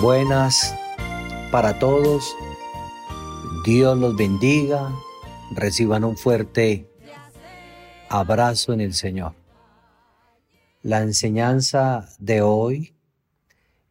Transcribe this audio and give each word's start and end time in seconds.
Buenas 0.00 0.74
para 1.52 1.78
todos. 1.78 2.34
Dios 3.66 3.98
los 3.98 4.16
bendiga. 4.16 4.90
Reciban 5.50 6.04
un 6.04 6.16
fuerte 6.16 6.90
abrazo 8.08 8.72
en 8.72 8.80
el 8.80 8.94
Señor. 8.94 9.34
La 10.80 11.02
enseñanza 11.02 12.08
de 12.18 12.40
hoy 12.40 12.94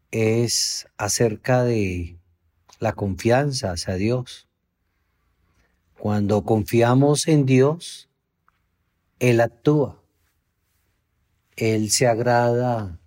es 0.10 0.88
acerca 0.98 1.64
de 1.64 2.18
la 2.80 2.94
confianza 2.94 3.74
hacia 3.74 3.94
Dios. 3.94 4.48
Cuando 6.00 6.44
confiamos 6.44 7.28
en 7.28 7.46
Dios, 7.46 8.10
Él 9.20 9.42
actúa. 9.42 10.02
Él 11.56 11.92
se 11.92 12.08
agrada 12.08 13.00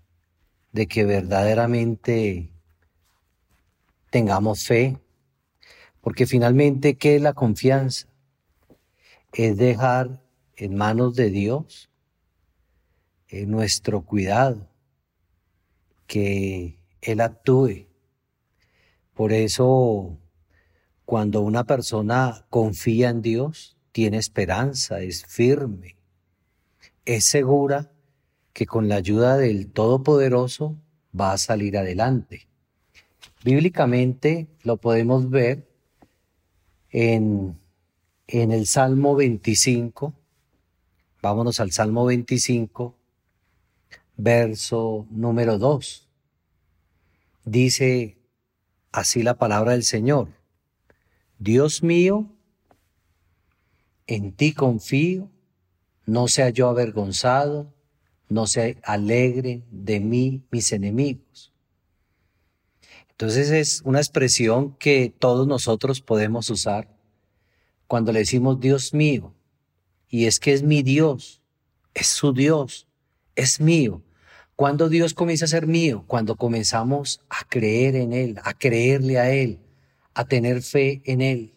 de 0.70 0.86
que 0.86 1.04
verdaderamente 1.04 2.52
tengamos 4.12 4.66
fe, 4.66 4.98
porque 6.02 6.26
finalmente, 6.26 6.98
¿qué 6.98 7.16
es 7.16 7.22
la 7.22 7.32
confianza? 7.32 8.08
Es 9.32 9.56
dejar 9.56 10.22
en 10.54 10.76
manos 10.76 11.16
de 11.16 11.30
Dios 11.30 11.88
en 13.28 13.50
nuestro 13.50 14.04
cuidado, 14.04 14.68
que 16.06 16.78
Él 17.00 17.22
actúe. 17.22 17.86
Por 19.14 19.32
eso, 19.32 20.18
cuando 21.06 21.40
una 21.40 21.64
persona 21.64 22.44
confía 22.50 23.08
en 23.08 23.22
Dios, 23.22 23.78
tiene 23.92 24.18
esperanza, 24.18 25.00
es 25.00 25.24
firme, 25.24 25.96
es 27.06 27.24
segura 27.24 27.90
que 28.52 28.66
con 28.66 28.90
la 28.90 28.96
ayuda 28.96 29.38
del 29.38 29.72
Todopoderoso 29.72 30.76
va 31.18 31.32
a 31.32 31.38
salir 31.38 31.78
adelante. 31.78 32.51
Bíblicamente 33.44 34.46
lo 34.62 34.76
podemos 34.76 35.28
ver 35.28 35.68
en, 36.90 37.58
en 38.28 38.52
el 38.52 38.66
Salmo 38.66 39.16
25. 39.16 40.14
Vámonos 41.20 41.58
al 41.58 41.72
Salmo 41.72 42.04
25, 42.04 42.96
verso 44.16 45.06
número 45.10 45.58
2. 45.58 46.08
Dice 47.44 48.16
así 48.92 49.24
la 49.24 49.38
palabra 49.38 49.72
del 49.72 49.82
Señor. 49.82 50.28
Dios 51.38 51.82
mío, 51.82 52.30
en 54.06 54.32
ti 54.32 54.52
confío, 54.52 55.28
no 56.06 56.28
sea 56.28 56.50
yo 56.50 56.68
avergonzado, 56.68 57.74
no 58.28 58.46
se 58.46 58.78
alegren 58.84 59.64
de 59.70 59.98
mí 59.98 60.44
mis 60.52 60.70
enemigos. 60.72 61.51
Entonces 63.22 63.52
es 63.52 63.82
una 63.84 64.00
expresión 64.00 64.74
que 64.78 65.14
todos 65.16 65.46
nosotros 65.46 66.00
podemos 66.00 66.50
usar 66.50 66.88
cuando 67.86 68.10
le 68.10 68.18
decimos 68.18 68.58
Dios 68.58 68.94
mío. 68.94 69.32
Y 70.08 70.26
es 70.26 70.40
que 70.40 70.52
es 70.52 70.64
mi 70.64 70.82
Dios, 70.82 71.40
es 71.94 72.08
su 72.08 72.32
Dios, 72.32 72.88
es 73.36 73.60
mío. 73.60 74.02
Cuando 74.56 74.88
Dios 74.88 75.14
comienza 75.14 75.44
a 75.44 75.48
ser 75.48 75.68
mío, 75.68 76.02
cuando 76.08 76.34
comenzamos 76.34 77.20
a 77.28 77.44
creer 77.48 77.94
en 77.94 78.12
Él, 78.12 78.40
a 78.42 78.54
creerle 78.54 79.20
a 79.20 79.32
Él, 79.32 79.60
a 80.14 80.24
tener 80.24 80.60
fe 80.60 81.00
en 81.04 81.20
Él. 81.20 81.54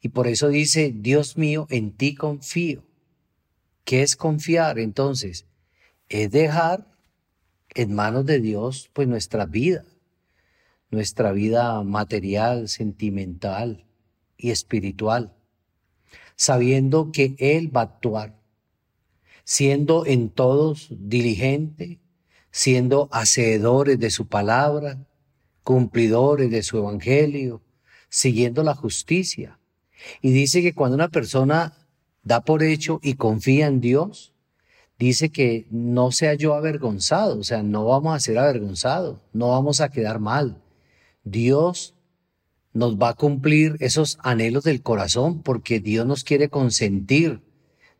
Y 0.00 0.08
por 0.08 0.28
eso 0.28 0.48
dice, 0.48 0.94
Dios 0.96 1.36
mío, 1.36 1.66
en 1.68 1.92
ti 1.92 2.14
confío. 2.14 2.86
¿Qué 3.84 4.00
es 4.00 4.16
confiar 4.16 4.78
entonces? 4.78 5.44
Es 6.08 6.30
dejar 6.30 6.90
en 7.74 7.94
manos 7.94 8.24
de 8.24 8.40
Dios 8.40 8.88
pues 8.94 9.06
nuestra 9.06 9.44
vida 9.44 9.84
nuestra 10.90 11.32
vida 11.32 11.82
material, 11.82 12.68
sentimental 12.68 13.86
y 14.36 14.50
espiritual, 14.50 15.34
sabiendo 16.36 17.12
que 17.12 17.34
Él 17.38 17.74
va 17.74 17.82
a 17.82 17.84
actuar, 17.84 18.38
siendo 19.44 20.06
en 20.06 20.30
todos 20.30 20.88
diligente, 20.90 22.00
siendo 22.50 23.08
hacedores 23.12 23.98
de 23.98 24.10
su 24.10 24.26
palabra, 24.26 24.98
cumplidores 25.62 26.50
de 26.50 26.62
su 26.62 26.78
evangelio, 26.78 27.62
siguiendo 28.08 28.62
la 28.62 28.74
justicia. 28.74 29.58
Y 30.22 30.30
dice 30.30 30.62
que 30.62 30.74
cuando 30.74 30.94
una 30.94 31.08
persona 31.08 31.74
da 32.22 32.40
por 32.40 32.62
hecho 32.62 33.00
y 33.02 33.14
confía 33.14 33.66
en 33.66 33.80
Dios, 33.80 34.32
dice 34.98 35.30
que 35.30 35.66
no 35.70 36.10
sea 36.10 36.34
yo 36.34 36.54
avergonzado, 36.54 37.38
o 37.38 37.44
sea, 37.44 37.62
no 37.62 37.84
vamos 37.84 38.14
a 38.14 38.20
ser 38.20 38.38
avergonzados, 38.38 39.18
no 39.32 39.50
vamos 39.50 39.80
a 39.80 39.90
quedar 39.90 40.18
mal, 40.18 40.62
Dios 41.30 41.94
nos 42.72 42.96
va 42.96 43.10
a 43.10 43.14
cumplir 43.14 43.76
esos 43.80 44.18
anhelos 44.22 44.64
del 44.64 44.82
corazón 44.82 45.42
porque 45.42 45.80
Dios 45.80 46.06
nos 46.06 46.24
quiere 46.24 46.48
consentir, 46.48 47.40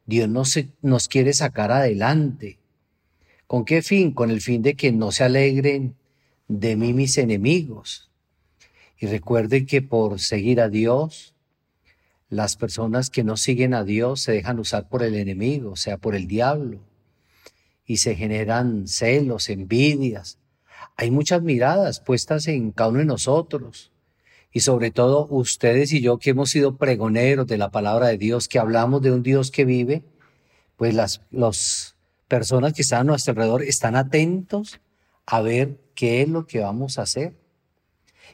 Dios 0.07 0.29
nos, 0.29 0.59
nos 0.83 1.09
quiere 1.09 1.33
sacar 1.33 1.73
adelante. 1.73 2.59
¿Con 3.47 3.65
qué 3.65 3.83
fin? 3.83 4.13
Con 4.13 4.31
el 4.31 4.41
fin 4.41 4.63
de 4.63 4.75
que 4.75 4.93
no 4.93 5.11
se 5.11 5.25
alegren 5.25 5.97
de 6.49 6.77
mí 6.77 6.93
mis 6.93 7.19
enemigos. 7.19 8.11
Y 8.99 9.07
recuerden 9.07 9.67
que 9.67 9.81
por 9.83 10.21
seguir 10.21 10.61
a 10.61 10.69
Dios, 10.69 11.35
las 12.29 12.57
personas 12.57 13.11
que 13.11 13.25
no 13.25 13.37
siguen 13.37 13.75
a 13.75 13.85
Dios 13.85 14.21
se 14.21 14.33
dejan 14.33 14.59
usar 14.59 14.89
por 14.89 15.03
el 15.03 15.15
enemigo, 15.15 15.73
o 15.73 15.77
sea, 15.77 15.97
por 15.97 16.15
el 16.15 16.27
diablo, 16.27 16.81
y 17.87 17.99
se 17.99 18.15
generan 18.17 18.87
celos, 18.87 19.49
envidias, 19.49 20.39
hay 20.97 21.11
muchas 21.11 21.43
miradas 21.43 22.01
puestas 22.01 22.49
en 22.49 22.73
cada 22.73 22.91
uno 22.91 22.99
de 23.01 23.05
nosotros. 23.05 23.93
Y 24.53 24.61
sobre 24.61 24.91
todo 24.91 25.27
ustedes 25.31 25.93
y 25.93 26.01
yo 26.01 26.19
que 26.19 26.31
hemos 26.31 26.51
sido 26.51 26.77
pregoneros 26.77 27.47
de 27.47 27.59
la 27.59 27.71
palabra 27.71 28.09
de 28.09 28.19
Dios, 28.19 28.49
que 28.49 28.59
hablamos 28.59 29.03
de 29.03 29.13
un 29.13 29.23
Dios 29.23 29.51
que 29.51 29.65
vive, 29.65 30.03
pues 30.77 30.95
las 30.95 31.21
personas 32.29 32.73
que 32.73 32.83
están 32.83 33.01
a 33.01 33.05
nuestro 33.05 33.33
alrededor 33.33 33.63
están 33.63 33.97
atentos 33.97 34.81
a 35.27 35.43
ver 35.43 35.79
qué 35.95 36.23
es 36.23 36.29
lo 36.29 36.47
que 36.47 36.61
vamos 36.61 36.99
a 36.99 37.03
hacer. 37.03 37.35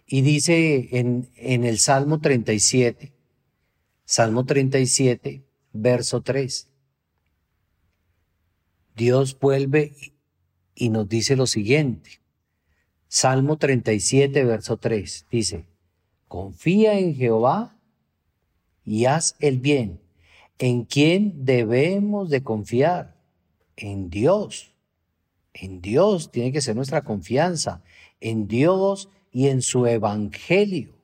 Y 0.07 0.23
dice 0.23 0.89
en, 0.93 1.29
en 1.37 1.65
el 1.65 1.79
Salmo 1.79 2.21
37, 2.21 3.13
Salmo 4.05 4.45
37, 4.45 5.43
verso 5.73 6.21
3, 6.21 6.69
Dios 8.95 9.39
vuelve 9.39 10.15
y 10.75 10.91
nos 10.91 11.09
dice 11.09 11.37
lo 11.37 11.47
siguiente, 11.47 12.21
Salmo 13.15 13.59
37, 13.59 14.43
verso 14.43 14.77
3 14.77 15.27
dice, 15.31 15.67
confía 16.27 16.99
en 16.99 17.15
Jehová 17.15 17.79
y 18.85 19.05
haz 19.05 19.37
el 19.39 19.61
bien. 19.61 20.01
¿En 20.59 20.85
quién 20.85 21.45
debemos 21.45 22.29
de 22.29 22.43
confiar? 22.43 23.15
En 23.77 24.11
Dios. 24.11 24.75
En 25.53 25.81
Dios 25.81 26.33
tiene 26.33 26.51
que 26.51 26.61
ser 26.61 26.75
nuestra 26.75 27.05
confianza. 27.05 27.85
En 28.21 28.49
Dios 28.49 29.09
y 29.31 29.47
en 29.47 29.63
su 29.63 29.87
evangelio. 29.87 30.99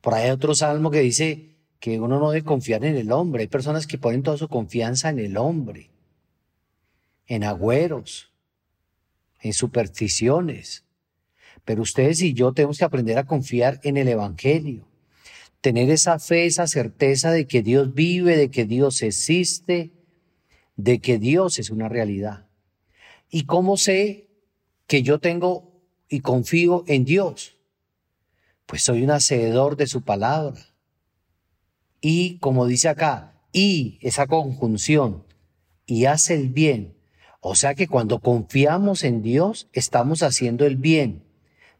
Por 0.00 0.14
ahí 0.14 0.24
hay 0.24 0.30
otro 0.32 0.56
salmo 0.56 0.90
que 0.90 1.02
dice 1.02 1.54
que 1.78 2.00
uno 2.00 2.18
no 2.18 2.32
debe 2.32 2.44
confiar 2.44 2.84
en 2.84 2.96
el 2.96 3.12
hombre. 3.12 3.42
Hay 3.42 3.48
personas 3.48 3.86
que 3.86 3.96
ponen 3.96 4.24
toda 4.24 4.38
su 4.38 4.48
confianza 4.48 5.08
en 5.10 5.20
el 5.20 5.36
hombre, 5.36 5.92
en 7.28 7.44
agüeros, 7.44 8.29
en 9.40 9.52
supersticiones. 9.52 10.84
Pero 11.64 11.82
ustedes 11.82 12.22
y 12.22 12.32
yo 12.32 12.52
tenemos 12.52 12.78
que 12.78 12.84
aprender 12.84 13.18
a 13.18 13.26
confiar 13.26 13.80
en 13.82 13.96
el 13.96 14.08
Evangelio, 14.08 14.88
tener 15.60 15.90
esa 15.90 16.18
fe, 16.18 16.46
esa 16.46 16.66
certeza 16.66 17.30
de 17.32 17.46
que 17.46 17.62
Dios 17.62 17.94
vive, 17.94 18.36
de 18.36 18.50
que 18.50 18.64
Dios 18.64 19.02
existe, 19.02 19.92
de 20.76 21.00
que 21.00 21.18
Dios 21.18 21.58
es 21.58 21.70
una 21.70 21.88
realidad. 21.88 22.48
¿Y 23.30 23.44
cómo 23.44 23.76
sé 23.76 24.28
que 24.86 25.02
yo 25.02 25.20
tengo 25.20 25.80
y 26.08 26.20
confío 26.20 26.84
en 26.86 27.04
Dios? 27.04 27.56
Pues 28.66 28.82
soy 28.82 29.02
un 29.02 29.10
hacedor 29.10 29.76
de 29.76 29.86
su 29.86 30.02
palabra. 30.02 30.60
Y 32.00 32.38
como 32.38 32.66
dice 32.66 32.88
acá, 32.88 33.40
y 33.52 33.98
esa 34.00 34.26
conjunción, 34.26 35.24
y 35.86 36.06
hace 36.06 36.34
el 36.34 36.48
bien, 36.48 36.96
o 37.40 37.54
sea 37.54 37.74
que 37.74 37.88
cuando 37.88 38.20
confiamos 38.20 39.02
en 39.02 39.22
Dios, 39.22 39.68
estamos 39.72 40.22
haciendo 40.22 40.66
el 40.66 40.76
bien. 40.76 41.22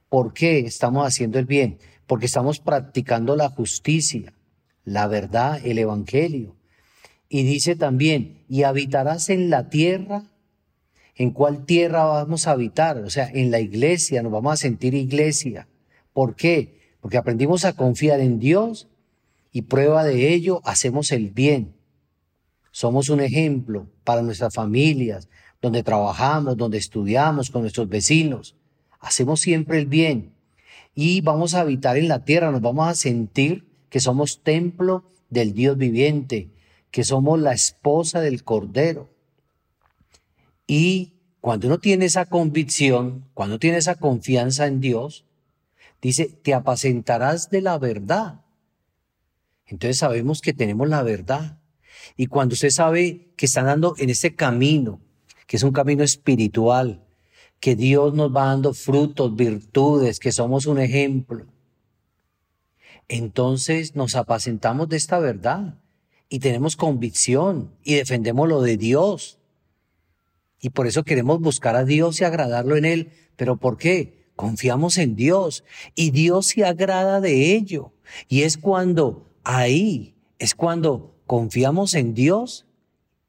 ¿Por 0.08 0.32
qué 0.32 0.60
estamos 0.60 1.06
haciendo 1.06 1.38
el 1.38 1.44
bien? 1.44 1.78
Porque 2.06 2.26
estamos 2.26 2.60
practicando 2.60 3.36
la 3.36 3.50
justicia, 3.50 4.32
la 4.84 5.06
verdad, 5.06 5.60
el 5.64 5.78
Evangelio. 5.78 6.56
Y 7.28 7.44
dice 7.44 7.76
también, 7.76 8.44
y 8.48 8.64
habitarás 8.64 9.28
en 9.28 9.50
la 9.50 9.68
tierra. 9.68 10.24
¿En 11.14 11.30
cuál 11.32 11.66
tierra 11.66 12.04
vamos 12.04 12.46
a 12.46 12.52
habitar? 12.52 12.96
O 12.98 13.10
sea, 13.10 13.28
en 13.28 13.50
la 13.50 13.60
iglesia, 13.60 14.22
nos 14.22 14.32
vamos 14.32 14.54
a 14.54 14.56
sentir 14.56 14.94
iglesia. 14.94 15.68
¿Por 16.14 16.34
qué? 16.34 16.80
Porque 17.00 17.18
aprendimos 17.18 17.66
a 17.66 17.74
confiar 17.74 18.20
en 18.20 18.38
Dios 18.38 18.88
y 19.52 19.62
prueba 19.62 20.04
de 20.04 20.32
ello 20.32 20.62
hacemos 20.64 21.12
el 21.12 21.30
bien. 21.30 21.74
Somos 22.72 23.10
un 23.10 23.20
ejemplo 23.20 23.88
para 24.04 24.22
nuestras 24.22 24.54
familias, 24.54 25.28
donde 25.60 25.82
trabajamos, 25.82 26.56
donde 26.56 26.78
estudiamos, 26.78 27.50
con 27.50 27.62
nuestros 27.62 27.88
vecinos. 27.88 28.56
hacemos 29.00 29.40
siempre 29.40 29.78
el 29.78 29.86
bien 29.86 30.34
y 30.94 31.20
vamos 31.20 31.54
a 31.54 31.60
habitar 31.60 31.96
en 31.96 32.08
la 32.08 32.24
tierra, 32.24 32.50
nos 32.50 32.60
vamos 32.60 32.88
a 32.88 32.94
sentir 32.94 33.66
que 33.88 34.00
somos 34.00 34.42
templo 34.42 35.04
del 35.28 35.54
Dios 35.54 35.76
viviente, 35.76 36.50
que 36.90 37.04
somos 37.04 37.40
la 37.40 37.52
esposa 37.52 38.20
del 38.20 38.44
Cordero. 38.44 39.08
Y 40.66 41.14
cuando 41.40 41.68
uno 41.68 41.78
tiene 41.78 42.04
esa 42.04 42.26
convicción, 42.26 43.28
cuando 43.34 43.58
tiene 43.58 43.78
esa 43.78 43.94
confianza 43.94 44.66
en 44.66 44.80
Dios, 44.80 45.24
dice, 46.02 46.26
te 46.26 46.54
apacentarás 46.54 47.50
de 47.50 47.62
la 47.62 47.78
verdad. 47.78 48.42
Entonces 49.66 49.98
sabemos 49.98 50.40
que 50.40 50.52
tenemos 50.52 50.88
la 50.88 51.02
verdad. 51.02 51.60
Y 52.16 52.26
cuando 52.26 52.54
usted 52.54 52.70
sabe 52.70 53.32
que 53.36 53.46
está 53.46 53.60
andando 53.60 53.94
en 53.98 54.10
ese 54.10 54.34
camino, 54.34 55.00
que 55.50 55.56
es 55.56 55.64
un 55.64 55.72
camino 55.72 56.04
espiritual, 56.04 57.04
que 57.58 57.74
Dios 57.74 58.14
nos 58.14 58.32
va 58.32 58.44
dando 58.44 58.72
frutos, 58.72 59.34
virtudes, 59.34 60.20
que 60.20 60.30
somos 60.30 60.66
un 60.66 60.78
ejemplo, 60.78 61.44
entonces 63.08 63.96
nos 63.96 64.14
apacentamos 64.14 64.88
de 64.88 64.96
esta 64.96 65.18
verdad 65.18 65.74
y 66.28 66.38
tenemos 66.38 66.76
convicción 66.76 67.74
y 67.82 67.94
defendemos 67.94 68.48
lo 68.48 68.62
de 68.62 68.76
Dios. 68.76 69.40
Y 70.60 70.70
por 70.70 70.86
eso 70.86 71.02
queremos 71.02 71.40
buscar 71.40 71.74
a 71.74 71.84
Dios 71.84 72.20
y 72.20 72.24
agradarlo 72.24 72.76
en 72.76 72.84
Él. 72.84 73.10
¿Pero 73.34 73.56
por 73.56 73.76
qué? 73.76 74.30
Confiamos 74.36 74.98
en 74.98 75.16
Dios 75.16 75.64
y 75.96 76.12
Dios 76.12 76.46
se 76.46 76.64
agrada 76.64 77.20
de 77.20 77.56
ello. 77.56 77.92
Y 78.28 78.42
es 78.42 78.56
cuando 78.56 79.28
ahí, 79.42 80.14
es 80.38 80.54
cuando 80.54 81.16
confiamos 81.26 81.94
en 81.94 82.14
Dios 82.14 82.66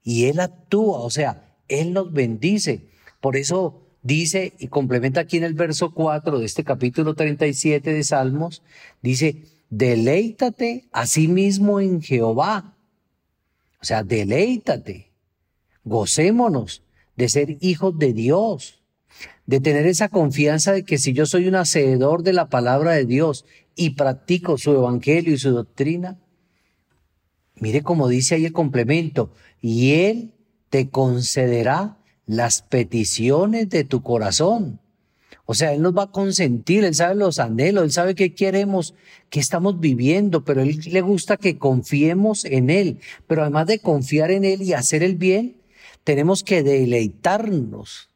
y 0.03 0.25
Él 0.25 0.39
actúa, 0.39 0.99
o 0.99 1.09
sea, 1.09 1.50
Él 1.71 1.93
nos 1.93 2.11
bendice. 2.11 2.89
Por 3.21 3.37
eso 3.37 3.87
dice 4.03 4.53
y 4.59 4.67
complementa 4.67 5.21
aquí 5.21 5.37
en 5.37 5.45
el 5.45 5.53
verso 5.53 5.93
4 5.93 6.39
de 6.39 6.45
este 6.45 6.63
capítulo 6.63 7.13
37 7.15 7.93
de 7.93 8.03
Salmos, 8.03 8.61
dice, 9.01 9.43
deleítate 9.69 10.89
a 10.91 11.05
sí 11.05 11.27
mismo 11.27 11.79
en 11.79 12.01
Jehová. 12.01 12.75
O 13.81 13.85
sea, 13.85 14.03
deleítate, 14.03 15.11
gocémonos 15.83 16.83
de 17.15 17.29
ser 17.29 17.57
hijos 17.61 17.97
de 17.97 18.13
Dios, 18.13 18.83
de 19.45 19.59
tener 19.59 19.87
esa 19.87 20.09
confianza 20.09 20.73
de 20.73 20.83
que 20.83 20.97
si 20.97 21.13
yo 21.13 21.25
soy 21.25 21.47
un 21.47 21.55
hacedor 21.55 22.23
de 22.23 22.33
la 22.33 22.49
palabra 22.49 22.91
de 22.91 23.05
Dios 23.05 23.45
y 23.75 23.91
practico 23.91 24.57
su 24.57 24.71
evangelio 24.71 25.33
y 25.33 25.37
su 25.37 25.51
doctrina, 25.51 26.19
mire 27.55 27.81
como 27.81 28.07
dice 28.07 28.35
ahí 28.35 28.45
el 28.45 28.53
complemento, 28.53 29.33
y 29.61 29.93
Él 29.93 30.33
te 30.71 30.89
concederá 30.89 31.97
las 32.25 32.61
peticiones 32.61 33.69
de 33.69 33.83
tu 33.83 34.01
corazón. 34.01 34.79
O 35.45 35.53
sea, 35.53 35.73
Él 35.73 35.81
nos 35.81 35.95
va 35.95 36.03
a 36.03 36.11
consentir, 36.11 36.85
Él 36.85 36.95
sabe 36.95 37.15
los 37.15 37.39
anhelos, 37.39 37.83
Él 37.83 37.91
sabe 37.91 38.15
qué 38.15 38.33
queremos, 38.33 38.95
qué 39.29 39.41
estamos 39.41 39.81
viviendo, 39.81 40.45
pero 40.45 40.61
Él 40.61 40.79
le 40.85 41.01
gusta 41.01 41.35
que 41.35 41.57
confiemos 41.57 42.45
en 42.45 42.69
Él. 42.69 42.99
Pero 43.27 43.41
además 43.41 43.67
de 43.67 43.79
confiar 43.79 44.31
en 44.31 44.45
Él 44.45 44.61
y 44.61 44.71
hacer 44.71 45.03
el 45.03 45.17
bien, 45.17 45.57
tenemos 46.05 46.41
que 46.41 46.63
deleitarnos. 46.63 48.09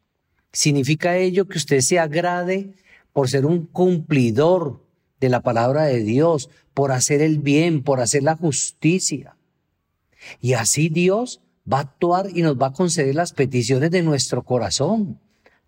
Significa 0.54 1.18
ello 1.18 1.50
que 1.50 1.58
usted 1.58 1.81
se 1.81 2.00
agrade 2.00 2.74
por 3.12 3.30
ser 3.30 3.46
un 3.46 3.66
cumplidor 3.66 4.81
de 5.19 5.28
la 5.28 5.42
palabra 5.42 5.84
de 5.84 6.04
Dios, 6.04 6.50
por 6.74 6.94
hacer 6.94 7.22
el 7.22 7.40
bien, 7.40 7.84
por 7.84 8.00
hacer 8.00 8.24
la 8.24 8.38
justicia. 8.38 9.36
Y 10.40 10.54
así 10.54 10.88
Dios 10.88 11.42
va 11.71 11.77
a 11.79 11.81
actuar 11.81 12.27
y 12.33 12.41
nos 12.41 12.59
va 12.59 12.67
a 12.67 12.73
conceder 12.73 13.15
las 13.15 13.33
peticiones 13.33 13.91
de 13.91 14.03
nuestro 14.03 14.44
corazón, 14.44 15.19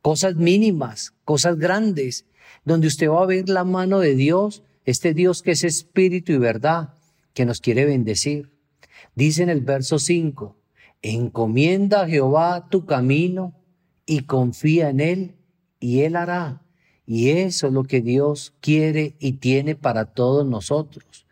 cosas 0.01 0.35
mínimas, 0.35 1.13
cosas 1.25 1.57
grandes, 1.57 2.25
donde 2.65 2.87
usted 2.87 3.09
va 3.09 3.23
a 3.23 3.25
ver 3.25 3.49
la 3.49 3.63
mano 3.63 3.99
de 3.99 4.15
Dios, 4.15 4.63
este 4.85 5.13
Dios 5.13 5.41
que 5.41 5.51
es 5.51 5.63
espíritu 5.63 6.31
y 6.31 6.37
verdad, 6.37 6.93
que 7.33 7.45
nos 7.45 7.61
quiere 7.61 7.85
bendecir. 7.85 8.51
Dice 9.15 9.43
en 9.43 9.49
el 9.49 9.61
verso 9.61 9.99
5, 9.99 10.55
encomienda 11.01 12.01
a 12.01 12.07
Jehová 12.07 12.67
tu 12.69 12.85
camino 12.85 13.53
y 14.05 14.21
confía 14.21 14.89
en 14.89 14.99
Él 14.99 15.35
y 15.79 16.01
Él 16.01 16.15
hará. 16.15 16.61
Y 17.05 17.29
eso 17.29 17.67
es 17.67 17.73
lo 17.73 17.83
que 17.83 18.01
Dios 18.01 18.53
quiere 18.59 19.15
y 19.19 19.33
tiene 19.33 19.75
para 19.75 20.05
todos 20.05 20.45
nosotros 20.45 21.26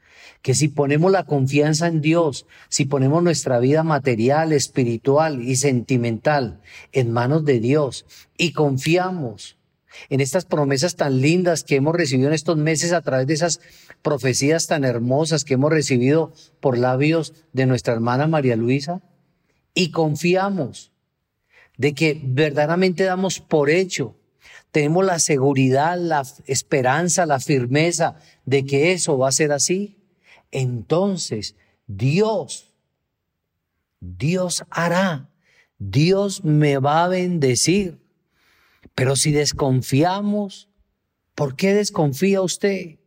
que 0.46 0.54
si 0.54 0.68
ponemos 0.68 1.12
la 1.12 1.24
confianza 1.24 1.88
en 1.88 2.02
Dios, 2.02 2.46
si 2.70 2.86
ponemos 2.86 3.24
nuestra 3.24 3.58
vida 3.58 3.82
material, 3.82 4.54
espiritual 4.54 5.42
y 5.42 5.56
sentimental 5.56 6.62
en 6.92 7.12
manos 7.12 7.46
de 7.46 7.60
Dios 7.60 8.06
y 8.38 8.52
confiamos 8.52 9.58
en 10.12 10.22
estas 10.22 10.46
promesas 10.46 10.98
tan 10.98 11.20
lindas 11.20 11.64
que 11.64 11.78
hemos 11.78 11.96
recibido 11.96 12.28
en 12.28 12.36
estos 12.36 12.58
meses 12.58 12.94
a 12.94 13.02
través 13.02 13.26
de 13.26 13.34
esas 13.34 13.60
profecías 14.04 14.68
tan 14.68 14.84
hermosas 14.84 15.46
que 15.46 15.56
hemos 15.56 15.72
recibido 15.72 16.32
por 16.60 16.78
labios 16.78 17.34
de 17.52 17.66
nuestra 17.66 17.96
hermana 17.96 18.28
María 18.28 18.56
Luisa, 18.56 19.02
y 19.74 19.90
confiamos 19.90 20.92
de 21.76 21.96
que 21.96 22.22
verdaderamente 22.24 23.04
damos 23.04 23.40
por 23.40 23.72
hecho 23.72 24.16
tenemos 24.70 25.06
la 25.06 25.18
seguridad, 25.18 25.98
la 25.98 26.24
esperanza, 26.46 27.26
la 27.26 27.40
firmeza 27.40 28.18
de 28.46 28.64
que 28.64 28.92
eso 28.92 29.18
va 29.18 29.30
a 29.30 29.32
ser 29.32 29.52
así 29.52 30.05
entonces 30.52 31.56
Dios, 31.88 32.74
Dios 34.00 34.64
hará, 34.70 35.30
Dios 35.78 36.44
me 36.44 36.78
va 36.78 37.04
a 37.04 37.08
bendecir. 37.08 38.00
Pero 38.94 39.16
si 39.16 39.32
desconfiamos, 39.32 40.70
¿por 41.34 41.56
qué 41.56 41.74
desconfía 41.74 42.42
usted? 42.42 42.98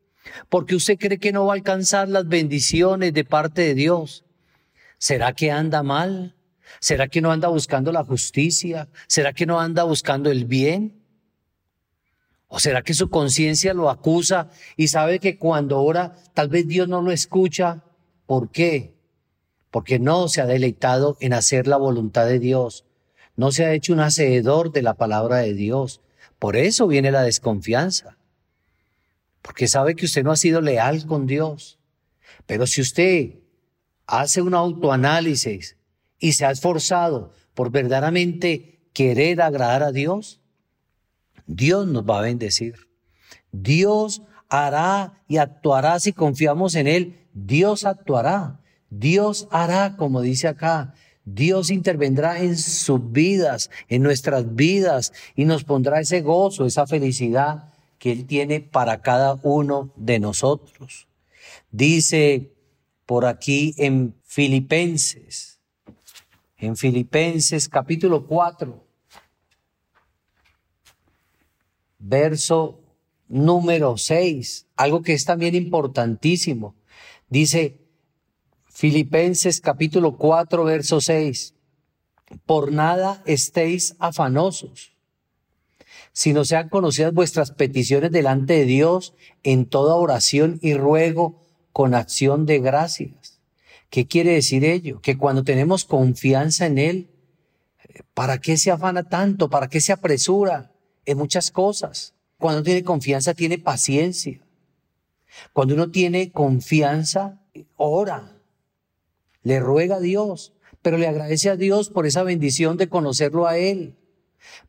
Porque 0.49 0.75
usted 0.75 0.99
cree 0.99 1.19
que 1.19 1.32
no 1.32 1.46
va 1.46 1.55
a 1.55 1.56
alcanzar 1.56 2.08
las 2.08 2.29
bendiciones 2.29 3.14
de 3.14 3.25
parte 3.25 3.62
de 3.62 3.75
Dios. 3.75 4.25
¿Será 4.99 5.32
que 5.32 5.50
anda 5.50 5.82
mal? 5.82 6.34
¿Será 6.81 7.08
que 7.08 7.20
no 7.20 7.32
anda 7.32 7.49
buscando 7.49 7.93
la 7.93 8.05
justicia? 8.05 8.88
¿Será 9.06 9.32
que 9.32 9.46
no 9.46 9.61
anda 9.61 9.84
buscando 9.84 10.31
el 10.31 10.44
bien? 10.44 10.98
¿O 12.49 12.59
será 12.59 12.83
que 12.83 12.95
su 12.95 13.11
conciencia 13.11 13.75
lo 13.75 13.91
acusa 13.91 14.50
y 14.77 14.89
sabe 14.89 15.21
que 15.21 15.39
cuando 15.39 15.81
ora 15.83 16.17
tal 16.35 16.49
vez 16.49 16.67
Dios 16.67 16.89
no 16.89 17.03
lo 17.03 17.12
escucha? 17.12 17.85
¿Por 18.25 18.50
qué? 18.50 18.95
Porque 19.70 19.99
no 19.99 20.29
se 20.29 20.41
ha 20.41 20.46
deleitado 20.46 21.19
en 21.20 21.34
hacer 21.34 21.67
la 21.67 21.77
voluntad 21.77 22.27
de 22.27 22.39
Dios. 22.39 22.87
No 23.37 23.53
se 23.53 23.67
ha 23.67 23.75
hecho 23.75 23.93
un 23.93 24.01
hacedor 24.01 24.72
de 24.72 24.82
la 24.82 24.94
palabra 24.94 25.37
de 25.39 25.53
Dios. 25.53 26.01
Por 26.39 26.56
eso 26.56 26.89
viene 26.89 27.11
la 27.11 27.22
desconfianza. 27.22 28.17
Porque 29.43 29.69
sabe 29.69 29.94
que 29.94 30.06
usted 30.06 30.25
no 30.25 30.32
ha 30.32 30.37
sido 30.37 30.63
leal 30.63 31.06
con 31.06 31.27
Dios. 31.27 31.79
Pero 32.46 32.67
si 32.67 32.81
usted 32.81 33.34
hace 34.06 34.41
un 34.41 34.55
autoanálisis 34.55 35.77
y 36.19 36.32
se 36.32 36.46
ha 36.46 36.51
esforzado 36.51 37.32
por 37.55 37.70
verdaderamente 37.70 38.89
querer 38.94 39.43
agradar 39.43 39.82
a 39.82 39.93
Dios, 39.93 40.41
Dios 41.48 41.88
nos 41.88 42.05
va 42.05 42.19
a 42.19 42.22
bendecir. 42.22 42.76
Dios 43.50 44.22
hará 44.48 45.24
y 45.26 45.38
actuará 45.38 45.98
si 45.98 46.12
confiamos 46.12 46.74
en 46.76 46.86
Él. 46.86 47.26
Dios 47.32 47.84
actuará. 47.84 48.60
Dios 48.90 49.48
hará, 49.50 49.96
como 49.96 50.20
dice 50.20 50.46
acá. 50.46 50.94
Dios 51.24 51.70
intervendrá 51.70 52.40
en 52.43 52.56
sus 52.56 53.12
vidas, 53.12 53.70
en 53.88 54.02
nuestras 54.02 54.55
vidas, 54.55 55.12
y 55.34 55.44
nos 55.44 55.64
pondrá 55.64 56.00
ese 56.00 56.20
gozo, 56.20 56.64
esa 56.64 56.86
felicidad 56.86 57.72
que 57.98 58.12
Él 58.12 58.26
tiene 58.26 58.60
para 58.60 59.00
cada 59.00 59.38
uno 59.43 59.93
de 59.96 60.20
nosotros. 60.20 61.08
Dice 61.70 62.52
por 63.05 63.26
aquí 63.26 63.74
en 63.78 64.14
Filipenses, 64.24 65.60
en 66.58 66.76
Filipenses 66.76 67.69
capítulo 67.69 68.26
4, 68.26 68.88
verso 71.98 72.81
número 73.28 73.96
6, 73.96 74.67
algo 74.76 75.02
que 75.02 75.12
es 75.12 75.24
también 75.24 75.55
importantísimo. 75.55 76.74
Dice 77.28 77.81
Filipenses 78.67 79.60
capítulo 79.60 80.17
4, 80.17 80.64
verso 80.64 81.00
6, 81.00 81.55
por 82.46 82.72
nada 82.72 83.22
estéis 83.26 83.96
afanosos, 83.98 84.96
sino 86.12 86.44
sean 86.44 86.69
conocidas 86.69 87.12
vuestras 87.12 87.52
peticiones 87.52 88.10
delante 88.12 88.55
de 88.55 88.64
Dios 88.64 89.14
en 89.43 89.67
toda 89.67 89.94
oración 89.94 90.58
y 90.62 90.74
ruego 90.74 91.43
con 91.72 91.94
acción 91.94 92.46
de 92.46 92.60
gracias. 92.60 93.40
¿Qué 93.90 94.06
quiere 94.06 94.32
decir 94.32 94.64
ello? 94.64 95.00
Que 95.00 95.17
cuando 95.17 95.44
tenemos 95.44 95.84
confianza 95.84 96.67
en 96.67 96.78
Él, 96.78 97.10
¿para 98.14 98.38
qué 98.38 98.56
se 98.56 98.70
afana 98.70 99.08
tanto? 99.08 99.48
¿Para 99.48 99.69
qué 99.69 99.81
se 99.81 99.93
apresura? 99.93 100.72
En 101.08 101.17
muchas 101.17 101.50
cosas. 101.50 102.15
Cuando 102.36 102.62
tiene 102.62 102.84
confianza, 102.84 103.32
tiene 103.32 103.58
paciencia. 103.58 104.41
Cuando 105.55 105.74
uno 105.74 105.91
tiene 105.91 106.31
confianza, 106.31 107.41
ora, 107.77 108.36
le 109.43 109.58
ruega 109.58 109.96
a 109.96 110.00
Dios, 110.00 110.53
pero 110.82 110.98
le 110.98 111.06
agradece 111.06 111.48
a 111.48 111.56
Dios 111.56 111.88
por 111.88 112.05
esa 112.05 112.22
bendición 112.22 112.77
de 112.77 112.91
conocerlo 112.91 113.46
a 113.46 113.56
Él. 113.56 113.96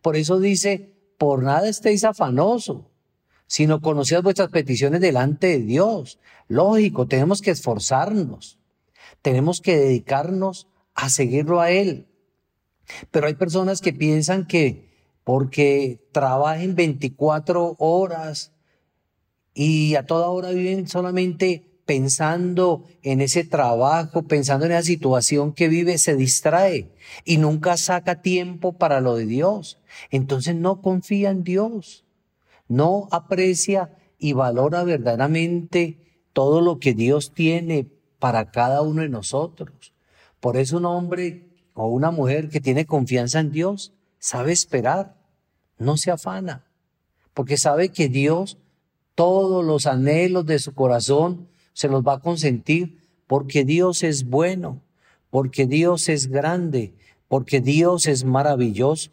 Por 0.02 0.16
eso 0.16 0.40
dice, 0.40 0.94
por 1.18 1.44
nada 1.44 1.68
estéis 1.68 2.06
afanosos, 2.06 2.86
sino 3.46 3.82
conoced 3.82 4.22
vuestras 4.24 4.50
peticiones 4.50 5.02
delante 5.02 5.48
de 5.48 5.60
Dios. 5.60 6.20
Lógico, 6.48 7.06
tenemos 7.06 7.42
que 7.42 7.52
esforzarnos, 7.52 8.60
tenemos 9.22 9.60
que 9.60 9.76
dedicarnos 9.76 10.68
a 10.96 11.10
seguirlo 11.10 11.60
a 11.60 11.70
Él. 11.70 12.08
Pero 13.12 13.28
hay 13.28 13.36
personas 13.36 13.82
que 13.82 13.92
piensan 13.92 14.48
que 14.48 14.89
porque 15.30 16.10
trabajen 16.12 16.74
24 16.74 17.76
horas 17.78 18.52
y 19.54 19.94
a 19.94 20.08
toda 20.08 20.30
hora 20.30 20.50
viven 20.50 20.88
solamente 20.88 21.84
pensando 21.86 22.86
en 23.04 23.22
ese 23.22 23.44
trabajo, 23.44 24.24
pensando 24.24 24.66
en 24.66 24.72
esa 24.72 24.82
situación 24.82 25.54
que 25.54 25.68
vive, 25.68 26.00
se 26.00 26.16
distrae 26.16 26.90
y 27.26 27.38
nunca 27.38 27.78
saca 27.78 28.24
tiempo 28.24 28.74
para 28.80 29.02
lo 29.02 29.18
de 29.18 29.28
Dios. 29.28 29.80
Entonces 30.10 30.56
no 30.56 30.82
confía 30.82 31.30
en 31.30 31.44
Dios, 31.44 32.06
no 32.68 33.08
aprecia 33.12 33.96
y 34.18 34.34
valora 34.34 34.84
verdaderamente 34.84 36.24
todo 36.34 36.60
lo 36.62 36.80
que 36.80 36.96
Dios 36.96 37.36
tiene 37.36 37.88
para 38.18 38.50
cada 38.50 38.82
uno 38.82 39.04
de 39.04 39.10
nosotros. 39.10 39.94
Por 40.40 40.58
eso 40.58 40.78
un 40.78 40.86
hombre 40.86 41.52
o 41.76 41.86
una 41.86 42.10
mujer 42.10 42.50
que 42.50 42.62
tiene 42.62 42.88
confianza 42.88 43.40
en 43.40 43.52
Dios 43.52 43.94
sabe 44.18 44.54
esperar, 44.54 45.19
no 45.80 45.98
se 45.98 46.12
afana, 46.12 46.66
porque 47.34 47.58
sabe 47.58 47.90
que 47.90 48.10
Dios 48.10 48.58
todos 49.16 49.66
los 49.66 49.86
anhelos 49.86 50.46
de 50.46 50.60
su 50.60 50.74
corazón 50.74 51.50
se 51.74 51.90
los 51.90 52.04
va 52.04 52.14
a 52.14 52.20
consentir 52.22 53.00
porque 53.28 53.66
Dios 53.66 54.04
es 54.04 54.26
bueno, 54.26 54.82
porque 55.30 55.66
Dios 55.66 56.08
es 56.08 56.28
grande, 56.28 56.94
porque 57.28 57.60
Dios 57.60 58.08
es 58.08 58.24
maravilloso. 58.24 59.12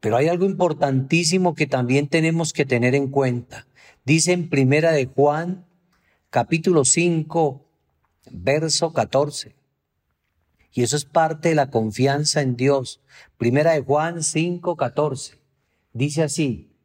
Pero 0.00 0.16
hay 0.16 0.28
algo 0.28 0.46
importantísimo 0.46 1.54
que 1.54 1.66
también 1.66 2.08
tenemos 2.08 2.52
que 2.52 2.64
tener 2.64 2.94
en 2.94 3.08
cuenta. 3.08 3.66
Dice 4.04 4.32
en 4.32 4.48
Primera 4.48 4.92
de 4.92 5.06
Juan, 5.06 5.66
capítulo 6.30 6.84
5, 6.84 7.62
verso 8.30 8.92
14. 8.92 9.54
Y 10.72 10.82
eso 10.82 10.96
es 10.96 11.04
parte 11.04 11.50
de 11.50 11.54
la 11.54 11.70
confianza 11.70 12.40
en 12.40 12.56
Dios. 12.56 13.00
Primera 13.36 13.72
de 13.72 13.82
Juan 13.82 14.22
5, 14.22 14.76
14. 14.76 15.38
Dice 15.96 16.22
así, 16.22 16.76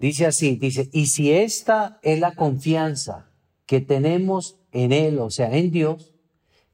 Dice 0.00 0.24
así, 0.24 0.56
dice, 0.56 0.88
y 0.92 1.08
si 1.08 1.30
esta 1.30 2.00
es 2.02 2.18
la 2.20 2.34
confianza 2.34 3.28
que 3.66 3.82
tenemos 3.82 4.56
en 4.72 4.92
Él, 4.92 5.18
o 5.18 5.28
sea, 5.28 5.54
en 5.54 5.70
Dios, 5.70 6.14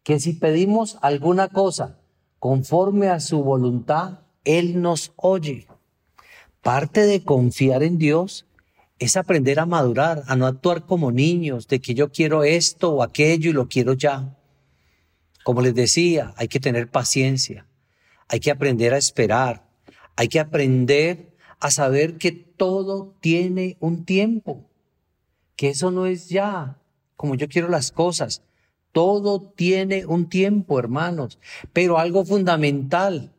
que 0.04 0.20
si 0.20 0.34
pedimos 0.34 0.96
alguna 1.02 1.48
cosa 1.48 1.98
conforme 2.38 3.08
a 3.08 3.18
su 3.18 3.42
voluntad, 3.42 4.20
Él 4.44 4.80
nos 4.80 5.12
oye. 5.16 5.66
Parte 6.62 7.00
de 7.00 7.24
confiar 7.24 7.82
en 7.82 7.98
Dios 7.98 8.46
es 9.00 9.16
aprender 9.16 9.58
a 9.58 9.66
madurar, 9.66 10.22
a 10.28 10.36
no 10.36 10.46
actuar 10.46 10.86
como 10.86 11.10
niños, 11.10 11.66
de 11.66 11.80
que 11.80 11.94
yo 11.94 12.12
quiero 12.12 12.44
esto 12.44 12.92
o 12.92 13.02
aquello 13.02 13.50
y 13.50 13.54
lo 13.54 13.66
quiero 13.66 13.94
ya. 13.94 14.38
Como 15.42 15.62
les 15.62 15.74
decía, 15.74 16.32
hay 16.36 16.46
que 16.46 16.60
tener 16.60 16.92
paciencia, 16.92 17.66
hay 18.28 18.38
que 18.38 18.52
aprender 18.52 18.94
a 18.94 18.98
esperar, 18.98 19.65
hay 20.16 20.28
que 20.28 20.40
aprender 20.40 21.36
a 21.60 21.70
saber 21.70 22.16
que 22.18 22.32
todo 22.32 23.14
tiene 23.20 23.76
un 23.80 24.04
tiempo, 24.04 24.68
que 25.54 25.68
eso 25.68 25.90
no 25.90 26.06
es 26.06 26.28
ya 26.28 26.78
como 27.16 27.34
yo 27.34 27.48
quiero 27.48 27.68
las 27.68 27.90
cosas. 27.90 28.42
Todo 28.92 29.40
tiene 29.40 30.06
un 30.06 30.28
tiempo, 30.28 30.78
hermanos, 30.78 31.38
pero 31.72 31.98
algo 31.98 32.24
fundamental, 32.24 33.32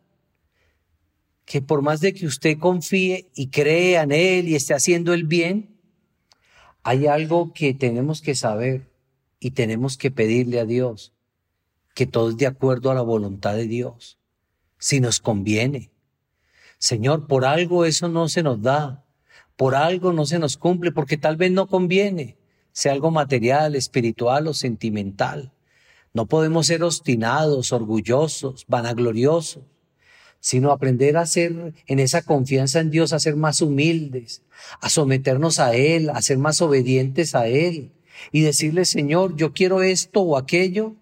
que 1.46 1.62
por 1.62 1.82
más 1.82 2.02
de 2.02 2.14
que 2.14 2.28
usted 2.28 2.60
confíe 2.60 3.32
y 3.34 3.48
crea 3.48 4.04
en 4.04 4.12
Él 4.12 4.50
y 4.50 4.56
esté 4.56 4.74
haciendo 4.74 5.14
el 5.14 5.24
bien, 5.24 5.80
hay 6.84 7.08
algo 7.08 7.54
que 7.54 7.74
tenemos 7.74 8.22
que 8.22 8.36
saber 8.36 8.90
y 9.40 9.52
tenemos 9.52 9.98
que 9.98 10.12
pedirle 10.12 10.60
a 10.60 10.66
Dios, 10.66 11.14
que 11.96 12.06
todo 12.06 12.30
es 12.30 12.38
de 12.38 12.48
acuerdo 12.48 12.92
a 12.92 12.96
la 12.96 13.02
voluntad 13.02 13.56
de 13.56 13.68
Dios, 13.68 14.20
si 14.78 15.00
nos 15.00 15.20
conviene. 15.20 15.92
Señor, 16.78 17.28
por 17.28 17.46
algo 17.46 17.86
eso 17.86 18.08
no 18.08 18.30
se 18.30 18.44
nos 18.44 18.62
da, 18.62 19.04
por 19.56 19.76
algo 19.76 20.14
no 20.14 20.26
se 20.26 20.40
nos 20.40 20.58
cumple, 20.58 20.92
porque 20.92 21.18
tal 21.18 21.36
vez 21.36 21.52
no 21.52 21.68
conviene, 21.68 22.38
sea 22.72 22.94
algo 22.94 23.12
material, 23.12 23.76
espiritual 23.76 24.48
o 24.48 24.54
sentimental. 24.54 25.52
No 26.14 26.28
podemos 26.28 26.68
ser 26.68 26.84
obstinados, 26.84 27.72
orgullosos, 27.72 28.66
vanagloriosos, 28.68 29.64
sino 30.40 30.72
aprender 30.72 31.18
a 31.18 31.26
ser 31.26 31.74
en 31.88 32.00
esa 32.00 32.22
confianza 32.22 32.80
en 32.80 32.92
Dios, 32.92 33.14
a 33.14 33.20
ser 33.20 33.36
más 33.36 33.62
humildes, 33.62 34.44
a 34.82 34.90
someternos 34.90 35.60
a 35.60 35.76
Él, 35.76 36.10
a 36.10 36.22
ser 36.22 36.38
más 36.38 36.62
obedientes 36.62 37.36
a 37.36 37.48
Él 37.48 37.92
y 38.32 38.42
decirle, 38.42 38.86
Señor, 38.86 39.36
yo 39.36 39.54
quiero 39.54 39.82
esto 39.82 40.22
o 40.22 40.38
aquello, 40.38 40.96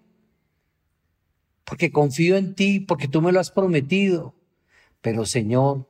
porque 1.64 1.90
confío 1.90 2.36
en 2.36 2.54
ti, 2.54 2.80
porque 2.80 3.08
tú 3.08 3.20
me 3.20 3.32
lo 3.32 3.40
has 3.40 3.50
prometido. 3.50 4.34
Pero 5.06 5.24
Señor, 5.24 5.86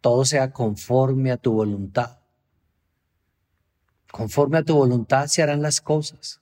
todo 0.00 0.24
sea 0.24 0.50
conforme 0.50 1.30
a 1.30 1.36
tu 1.36 1.52
voluntad. 1.52 2.18
Conforme 4.10 4.58
a 4.58 4.64
tu 4.64 4.74
voluntad 4.74 5.28
se 5.28 5.40
harán 5.40 5.62
las 5.62 5.80
cosas. 5.80 6.40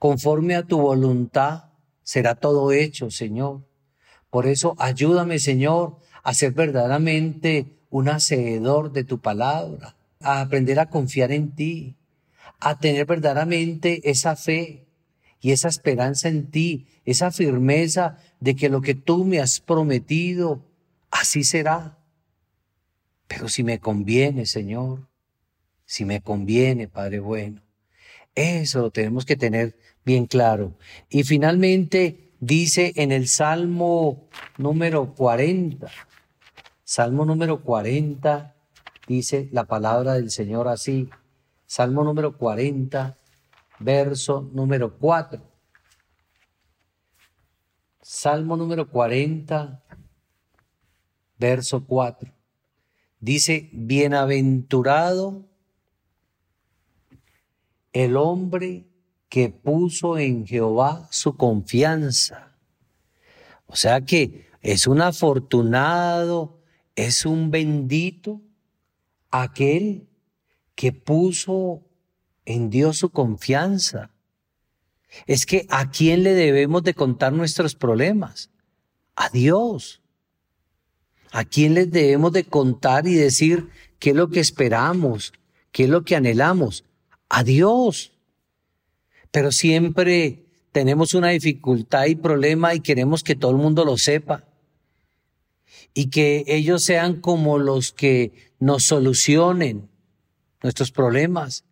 Conforme 0.00 0.56
a 0.56 0.64
tu 0.64 0.80
voluntad 0.80 1.66
será 2.02 2.34
todo 2.34 2.72
hecho, 2.72 3.12
Señor. 3.12 3.64
Por 4.28 4.48
eso 4.48 4.74
ayúdame, 4.76 5.38
Señor, 5.38 5.98
a 6.24 6.34
ser 6.34 6.50
verdaderamente 6.50 7.78
un 7.90 8.08
hacedor 8.08 8.90
de 8.90 9.04
tu 9.04 9.20
palabra, 9.20 9.94
a 10.20 10.40
aprender 10.40 10.80
a 10.80 10.90
confiar 10.90 11.30
en 11.30 11.54
ti, 11.54 11.96
a 12.58 12.80
tener 12.80 13.06
verdaderamente 13.06 14.10
esa 14.10 14.34
fe 14.34 14.88
y 15.40 15.52
esa 15.52 15.68
esperanza 15.68 16.28
en 16.28 16.50
ti, 16.50 16.88
esa 17.04 17.30
firmeza 17.30 18.18
de 18.40 18.56
que 18.56 18.68
lo 18.68 18.80
que 18.80 18.96
tú 18.96 19.24
me 19.24 19.38
has 19.38 19.60
prometido 19.60 20.71
así 21.12 21.44
será. 21.44 21.98
Pero 23.28 23.48
si 23.48 23.62
me 23.62 23.78
conviene, 23.78 24.46
Señor, 24.46 25.08
si 25.84 26.04
me 26.04 26.20
conviene, 26.20 26.88
Padre 26.88 27.20
bueno, 27.20 27.62
eso 28.34 28.80
lo 28.80 28.90
tenemos 28.90 29.24
que 29.24 29.36
tener 29.36 29.78
bien 30.04 30.26
claro. 30.26 30.76
Y 31.08 31.22
finalmente 31.22 32.32
dice 32.40 32.92
en 32.96 33.12
el 33.12 33.28
Salmo 33.28 34.28
número 34.58 35.14
40, 35.14 35.86
Salmo 36.82 37.24
número 37.24 37.62
40, 37.62 38.56
dice 39.06 39.48
la 39.52 39.64
palabra 39.64 40.14
del 40.14 40.30
Señor 40.30 40.68
así, 40.68 41.08
Salmo 41.66 42.04
número 42.04 42.36
40, 42.36 43.16
verso 43.78 44.50
número 44.52 44.98
4. 44.98 45.42
Salmo 48.02 48.56
número 48.56 48.90
40, 48.90 49.82
verso 51.42 51.84
4. 51.84 52.32
Dice, 53.18 53.68
bienaventurado 53.72 55.44
el 57.92 58.16
hombre 58.16 58.86
que 59.28 59.48
puso 59.48 60.18
en 60.18 60.46
Jehová 60.46 61.08
su 61.10 61.36
confianza. 61.36 62.56
O 63.66 63.74
sea 63.74 64.02
que 64.02 64.46
es 64.60 64.86
un 64.86 65.00
afortunado, 65.00 66.60
es 66.94 67.26
un 67.26 67.50
bendito 67.50 68.40
aquel 69.32 70.08
que 70.76 70.92
puso 70.92 71.82
en 72.44 72.70
Dios 72.70 72.98
su 72.98 73.10
confianza. 73.10 74.10
Es 75.26 75.44
que 75.44 75.66
a 75.70 75.90
quién 75.90 76.22
le 76.22 76.34
debemos 76.34 76.84
de 76.84 76.94
contar 76.94 77.32
nuestros 77.32 77.74
problemas? 77.74 78.50
A 79.16 79.28
Dios. 79.28 80.01
¿A 81.32 81.44
quién 81.44 81.72
les 81.72 81.90
debemos 81.90 82.32
de 82.32 82.44
contar 82.44 83.06
y 83.06 83.14
decir 83.14 83.70
qué 83.98 84.10
es 84.10 84.16
lo 84.16 84.28
que 84.28 84.40
esperamos, 84.40 85.32
qué 85.72 85.84
es 85.84 85.88
lo 85.88 86.04
que 86.04 86.14
anhelamos? 86.14 86.84
A 87.30 87.42
Dios. 87.42 88.12
Pero 89.30 89.50
siempre 89.50 90.44
tenemos 90.72 91.14
una 91.14 91.30
dificultad 91.30 92.04
y 92.04 92.16
problema 92.16 92.74
y 92.74 92.80
queremos 92.80 93.24
que 93.24 93.34
todo 93.34 93.50
el 93.50 93.56
mundo 93.56 93.86
lo 93.86 93.96
sepa. 93.96 94.44
Y 95.94 96.10
que 96.10 96.44
ellos 96.46 96.84
sean 96.84 97.20
como 97.20 97.58
los 97.58 97.92
que 97.92 98.52
nos 98.58 98.84
solucionen 98.84 99.88
nuestros 100.62 100.90
problemas. 100.90 101.64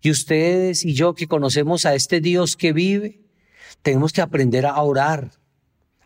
Y 0.00 0.10
ustedes 0.10 0.86
y 0.86 0.94
yo 0.94 1.14
que 1.14 1.28
conocemos 1.28 1.84
a 1.84 1.94
este 1.94 2.22
Dios 2.22 2.56
que 2.56 2.72
vive, 2.72 3.20
tenemos 3.82 4.14
que 4.14 4.22
aprender 4.22 4.64
a 4.64 4.80
orar, 4.80 5.32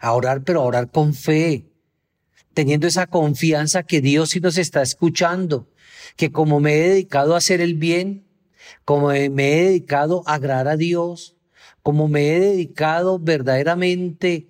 a 0.00 0.12
orar, 0.12 0.42
pero 0.42 0.62
a 0.62 0.64
orar 0.64 0.90
con 0.90 1.14
fe, 1.14 1.69
teniendo 2.54 2.86
esa 2.86 3.06
confianza 3.06 3.82
que 3.82 4.00
Dios 4.00 4.30
sí 4.30 4.40
nos 4.40 4.58
está 4.58 4.82
escuchando, 4.82 5.68
que 6.16 6.32
como 6.32 6.60
me 6.60 6.74
he 6.74 6.88
dedicado 6.88 7.34
a 7.34 7.38
hacer 7.38 7.60
el 7.60 7.74
bien, 7.74 8.26
como 8.84 9.08
me 9.08 9.24
he 9.24 9.64
dedicado 9.64 10.22
a 10.26 10.34
agradar 10.34 10.68
a 10.68 10.76
Dios, 10.76 11.36
como 11.82 12.08
me 12.08 12.34
he 12.34 12.40
dedicado 12.40 13.18
verdaderamente 13.18 14.48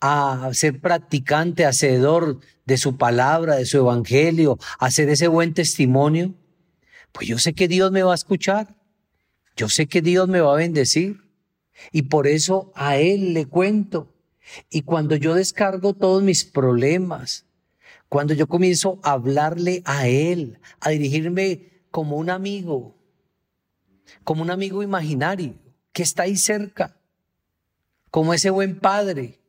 a 0.00 0.50
ser 0.52 0.80
practicante, 0.80 1.66
hacedor 1.66 2.40
de 2.64 2.78
su 2.78 2.96
palabra, 2.96 3.56
de 3.56 3.66
su 3.66 3.78
evangelio, 3.78 4.58
a 4.78 4.86
hacer 4.86 5.08
ese 5.10 5.28
buen 5.28 5.52
testimonio, 5.52 6.34
pues 7.12 7.28
yo 7.28 7.38
sé 7.38 7.52
que 7.52 7.68
Dios 7.68 7.90
me 7.90 8.02
va 8.02 8.12
a 8.12 8.14
escuchar, 8.14 8.76
yo 9.56 9.68
sé 9.68 9.86
que 9.86 10.00
Dios 10.00 10.28
me 10.28 10.40
va 10.40 10.52
a 10.52 10.56
bendecir 10.56 11.20
y 11.92 12.02
por 12.02 12.26
eso 12.26 12.72
a 12.74 12.96
Él 12.96 13.34
le 13.34 13.46
cuento. 13.46 14.09
Y 14.68 14.82
cuando 14.82 15.16
yo 15.16 15.34
descargo 15.34 15.94
todos 15.94 16.22
mis 16.22 16.44
problemas, 16.44 17.46
cuando 18.08 18.34
yo 18.34 18.48
comienzo 18.48 18.98
a 19.02 19.12
hablarle 19.12 19.82
a 19.84 20.08
Él, 20.08 20.58
a 20.80 20.90
dirigirme 20.90 21.84
como 21.90 22.16
un 22.16 22.30
amigo, 22.30 22.96
como 24.24 24.42
un 24.42 24.50
amigo 24.50 24.82
imaginario 24.82 25.54
que 25.92 26.02
está 26.02 26.24
ahí 26.24 26.36
cerca, 26.36 26.96
como 28.10 28.34
ese 28.34 28.50
buen 28.50 28.78
padre, 28.78 29.40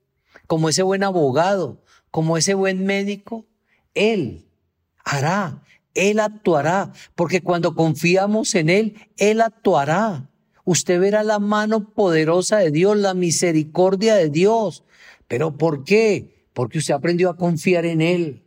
como 0.47 0.69
ese 0.69 0.83
buen 0.83 1.03
abogado, 1.03 1.83
como 2.11 2.37
ese 2.37 2.53
buen 2.53 2.85
médico, 2.85 3.45
Él 3.93 4.47
hará, 5.03 5.63
Él 5.93 6.19
actuará, 6.19 6.93
porque 7.15 7.41
cuando 7.41 7.75
confiamos 7.75 8.55
en 8.55 8.69
Él, 8.69 8.95
Él 9.17 9.41
actuará. 9.41 10.29
Usted 10.65 10.99
verá 10.99 11.23
la 11.23 11.39
mano 11.39 11.93
poderosa 11.93 12.57
de 12.57 12.71
Dios, 12.71 12.97
la 12.97 13.13
misericordia 13.13 14.15
de 14.15 14.29
Dios. 14.29 14.83
¿Pero 15.27 15.57
por 15.57 15.83
qué? 15.83 16.47
Porque 16.53 16.77
usted 16.77 16.93
aprendió 16.93 17.29
a 17.29 17.37
confiar 17.37 17.85
en 17.85 18.01
Él 18.01 18.43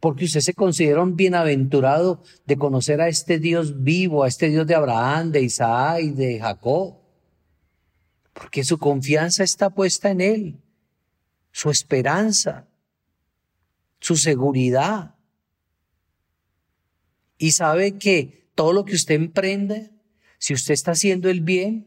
porque 0.00 0.24
usted 0.24 0.40
se 0.40 0.54
considera 0.54 1.02
un 1.02 1.14
bienaventurado 1.14 2.22
de 2.46 2.56
conocer 2.56 3.02
a 3.02 3.08
este 3.08 3.38
Dios 3.38 3.82
vivo, 3.82 4.24
a 4.24 4.28
este 4.28 4.48
Dios 4.48 4.66
de 4.66 4.74
Abraham, 4.74 5.30
de 5.30 5.42
Isaac 5.42 6.00
y 6.00 6.10
de 6.10 6.40
Jacob. 6.40 6.96
Porque 8.32 8.64
su 8.64 8.78
confianza 8.78 9.44
está 9.44 9.68
puesta 9.68 10.10
en 10.10 10.22
Él, 10.22 10.60
su 11.52 11.70
esperanza, 11.70 12.66
su 14.00 14.16
seguridad. 14.16 15.16
Y 17.36 17.52
sabe 17.52 17.98
que 17.98 18.50
todo 18.54 18.72
lo 18.72 18.86
que 18.86 18.94
usted 18.94 19.16
emprende, 19.16 19.90
si 20.40 20.54
usted 20.54 20.72
está 20.72 20.92
haciendo 20.92 21.28
el 21.28 21.42
bien, 21.42 21.86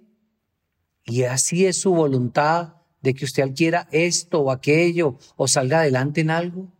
y 1.05 1.23
así 1.23 1.65
es 1.65 1.81
su 1.81 1.91
voluntad 1.91 2.75
de 3.01 3.15
que 3.15 3.25
usted 3.25 3.51
quiera 3.55 3.89
esto 3.91 4.41
o 4.41 4.51
aquello 4.51 5.17
o 5.35 5.47
salga 5.47 5.79
adelante 5.79 6.21
en 6.21 6.29
algo, 6.29 6.71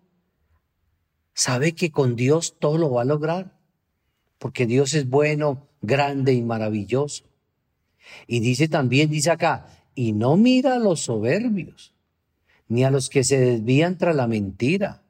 sabe 1.34 1.74
que 1.74 1.92
con 1.92 2.16
Dios 2.16 2.58
todo 2.60 2.78
lo 2.78 2.92
va 2.92 3.02
a 3.02 3.06
lograr, 3.06 3.58
porque 4.38 4.68
Dios 4.68 4.94
es 4.94 5.10
bueno, 5.10 5.68
grande 5.82 6.34
y 6.34 6.44
maravilloso. 6.44 7.26
Y 8.28 8.40
dice 8.40 8.68
también, 8.68 9.10
dice 9.10 9.32
acá, 9.32 9.66
y 9.96 10.14
no 10.14 10.38
mira 10.38 10.76
a 10.76 10.80
los 10.80 11.02
soberbios, 11.02 11.96
ni 12.68 12.84
a 12.84 12.92
los 12.92 13.10
que 13.10 13.24
se 13.24 13.40
desvían 13.40 13.98
tras 13.98 14.16
la 14.16 14.28
mentira. 14.28 15.02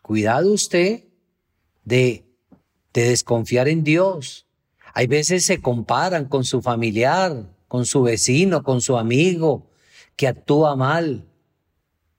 Cuidado 0.00 0.54
usted 0.54 1.04
de, 1.84 2.24
de 2.94 3.10
desconfiar 3.10 3.68
en 3.68 3.84
Dios. 3.84 4.46
Hay 4.94 5.06
veces 5.06 5.44
se 5.44 5.60
comparan 5.60 6.26
con 6.26 6.44
su 6.44 6.62
familiar, 6.62 7.46
con 7.68 7.86
su 7.86 8.02
vecino, 8.02 8.62
con 8.62 8.80
su 8.80 8.96
amigo, 8.96 9.70
que 10.16 10.28
actúa 10.28 10.76
mal, 10.76 11.28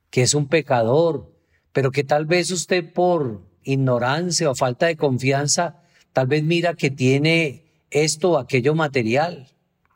que 0.09 0.21
es 0.21 0.33
un 0.33 0.47
pecador, 0.47 1.31
pero 1.71 1.91
que 1.91 2.03
tal 2.03 2.25
vez 2.25 2.51
usted 2.51 2.93
por 2.93 3.41
ignorancia 3.63 4.49
o 4.49 4.55
falta 4.55 4.87
de 4.87 4.97
confianza, 4.97 5.83
tal 6.13 6.27
vez 6.27 6.43
mira 6.43 6.73
que 6.73 6.89
tiene 6.89 7.65
esto 7.89 8.31
o 8.31 8.37
aquello 8.37 8.75
material, 8.75 9.47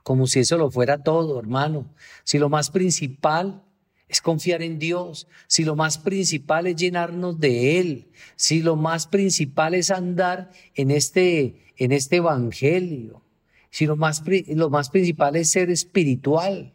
como 0.03 0.27
si 0.27 0.39
eso 0.39 0.57
lo 0.57 0.69
fuera 0.69 1.03
todo, 1.03 1.39
hermano. 1.39 1.85
Si 2.23 2.37
lo 2.37 2.49
más 2.49 2.69
principal 2.69 3.63
es 4.07 4.21
confiar 4.21 4.61
en 4.61 4.77
Dios, 4.77 5.27
si 5.47 5.63
lo 5.63 5.75
más 5.75 5.97
principal 5.97 6.67
es 6.67 6.75
llenarnos 6.75 7.39
de 7.39 7.79
Él, 7.79 8.11
si 8.35 8.61
lo 8.61 8.75
más 8.75 9.07
principal 9.07 9.73
es 9.73 9.89
andar 9.89 10.51
en 10.75 10.91
este, 10.91 11.73
en 11.77 11.91
este 11.91 12.17
evangelio, 12.17 13.23
si 13.71 13.85
lo 13.85 13.95
más, 13.95 14.23
lo 14.47 14.69
más 14.69 14.89
principal 14.89 15.35
es 15.35 15.49
ser 15.49 15.69
espiritual. 15.69 16.73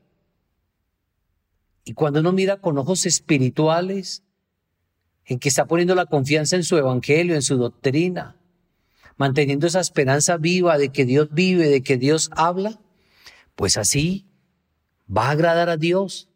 Y 1.84 1.94
cuando 1.94 2.20
uno 2.20 2.32
mira 2.32 2.60
con 2.60 2.76
ojos 2.78 3.06
espirituales, 3.06 4.22
en 5.24 5.38
que 5.38 5.48
está 5.48 5.66
poniendo 5.66 5.94
la 5.94 6.06
confianza 6.06 6.56
en 6.56 6.64
su 6.64 6.76
evangelio, 6.76 7.36
en 7.36 7.42
su 7.42 7.56
doctrina, 7.56 8.36
manteniendo 9.16 9.66
esa 9.66 9.80
esperanza 9.80 10.36
viva 10.38 10.76
de 10.78 10.88
que 10.90 11.04
Dios 11.04 11.28
vive, 11.30 11.68
de 11.68 11.82
que 11.82 11.96
Dios 11.96 12.30
habla, 12.32 12.80
pues 13.54 13.76
así 13.76 14.26
va 15.14 15.28
a 15.28 15.30
agradar 15.32 15.68
a 15.68 15.76
Dios 15.76 16.29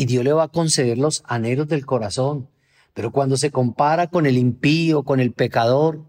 y 0.00 0.06
Dios 0.06 0.24
le 0.24 0.32
va 0.32 0.44
a 0.44 0.48
conceder 0.48 0.96
los 0.96 1.22
anhelos 1.26 1.68
del 1.68 1.84
corazón. 1.84 2.48
Pero 2.94 3.12
cuando 3.12 3.36
se 3.36 3.50
compara 3.50 4.06
con 4.06 4.24
el 4.24 4.38
impío, 4.38 5.02
con 5.02 5.20
el 5.20 5.32
pecador, 5.32 6.06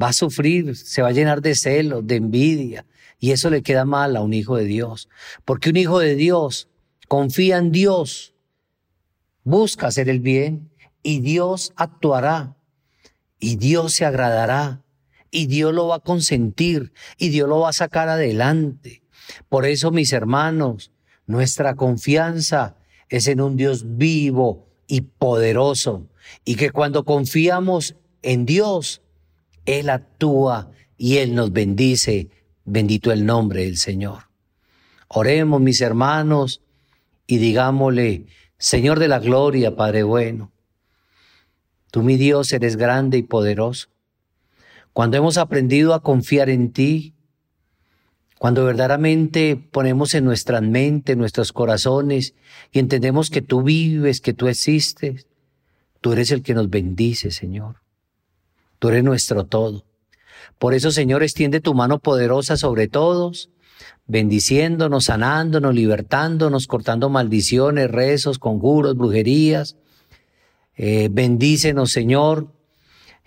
va 0.00 0.08
a 0.08 0.12
sufrir, 0.14 0.74
se 0.74 1.02
va 1.02 1.08
a 1.08 1.12
llenar 1.12 1.42
de 1.42 1.54
celos, 1.56 2.06
de 2.06 2.16
envidia, 2.16 2.86
y 3.20 3.32
eso 3.32 3.50
le 3.50 3.62
queda 3.62 3.84
mal 3.84 4.16
a 4.16 4.22
un 4.22 4.32
hijo 4.32 4.56
de 4.56 4.64
Dios. 4.64 5.10
Porque 5.44 5.68
un 5.68 5.76
hijo 5.76 5.98
de 5.98 6.14
Dios 6.14 6.70
confía 7.06 7.58
en 7.58 7.70
Dios, 7.70 8.32
busca 9.44 9.88
hacer 9.88 10.08
el 10.08 10.20
bien 10.20 10.70
y 11.02 11.20
Dios 11.20 11.74
actuará 11.76 12.56
y 13.38 13.56
Dios 13.56 13.92
se 13.92 14.06
agradará 14.06 14.84
y 15.30 15.48
Dios 15.48 15.74
lo 15.74 15.88
va 15.88 15.96
a 15.96 16.00
consentir 16.00 16.94
y 17.18 17.28
Dios 17.28 17.46
lo 17.46 17.60
va 17.60 17.68
a 17.68 17.74
sacar 17.74 18.08
adelante. 18.08 19.02
Por 19.50 19.66
eso, 19.66 19.90
mis 19.90 20.14
hermanos, 20.14 20.92
nuestra 21.26 21.74
confianza 21.74 22.75
es 23.08 23.28
en 23.28 23.40
un 23.40 23.56
Dios 23.56 23.96
vivo 23.96 24.66
y 24.86 25.02
poderoso 25.02 26.06
y 26.44 26.56
que 26.56 26.70
cuando 26.70 27.04
confiamos 27.04 27.96
en 28.22 28.46
Dios, 28.46 29.02
Él 29.64 29.90
actúa 29.90 30.70
y 30.96 31.18
Él 31.18 31.34
nos 31.34 31.52
bendice. 31.52 32.28
Bendito 32.64 33.12
el 33.12 33.24
nombre 33.26 33.64
del 33.64 33.76
Señor. 33.76 34.24
Oremos, 35.08 35.60
mis 35.60 35.80
hermanos, 35.80 36.62
y 37.26 37.38
digámosle, 37.38 38.26
Señor 38.58 38.98
de 38.98 39.08
la 39.08 39.20
gloria, 39.20 39.76
Padre 39.76 40.02
bueno, 40.02 40.52
Tú, 41.96 42.02
mi 42.02 42.18
Dios, 42.18 42.52
eres 42.52 42.76
grande 42.76 43.16
y 43.16 43.22
poderoso. 43.22 43.88
Cuando 44.92 45.16
hemos 45.16 45.38
aprendido 45.38 45.94
a 45.94 46.02
confiar 46.02 46.50
en 46.50 46.72
ti, 46.72 47.14
cuando 48.38 48.64
verdaderamente 48.64 49.56
ponemos 49.56 50.14
en 50.14 50.24
nuestra 50.24 50.60
mente, 50.60 51.12
en 51.12 51.18
nuestros 51.18 51.52
corazones 51.52 52.34
y 52.70 52.78
entendemos 52.78 53.30
que 53.30 53.42
tú 53.42 53.62
vives, 53.62 54.20
que 54.20 54.34
tú 54.34 54.48
existes, 54.48 55.26
tú 56.00 56.12
eres 56.12 56.30
el 56.30 56.42
que 56.42 56.54
nos 56.54 56.68
bendice, 56.68 57.30
Señor. 57.30 57.76
Tú 58.78 58.88
eres 58.88 59.04
nuestro 59.04 59.46
todo. 59.46 59.84
Por 60.58 60.74
eso, 60.74 60.90
Señor, 60.90 61.22
extiende 61.22 61.60
tu 61.60 61.74
mano 61.74 61.98
poderosa 61.98 62.56
sobre 62.56 62.88
todos, 62.88 63.50
bendiciéndonos, 64.06 65.04
sanándonos, 65.04 65.74
libertándonos, 65.74 66.66
cortando 66.66 67.08
maldiciones, 67.08 67.90
rezos, 67.90 68.38
conjuros, 68.38 68.96
brujerías, 68.96 69.76
eh, 70.76 71.08
bendícenos, 71.10 71.90
Señor, 71.90 72.52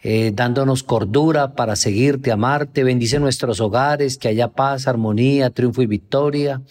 eh, 0.02 0.32
dándonos 0.34 0.84
cordura 0.84 1.56
para 1.56 1.76
seguirte, 1.76 2.32
amarte. 2.32 2.84
Bendice 2.84 3.20
nuestros 3.20 3.60
hogares, 3.60 4.18
que 4.18 4.30
haya 4.30 4.50
paz, 4.50 4.88
armonía, 4.88 5.50
triunfo 5.50 5.82
y 5.82 5.88
victoria. 5.88 6.62